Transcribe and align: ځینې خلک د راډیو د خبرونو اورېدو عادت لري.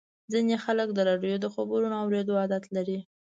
ځینې 0.31 0.55
خلک 0.65 0.87
د 0.93 0.99
راډیو 1.09 1.35
د 1.41 1.45
خبرونو 1.55 1.95
اورېدو 2.03 2.33
عادت 2.41 2.63
لري. 2.75 2.99